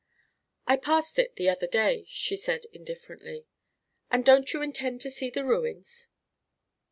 [0.65, 3.45] "I passed it the other day," she said, indifferently.
[4.09, 6.07] "And don't you intend to see the ruins?"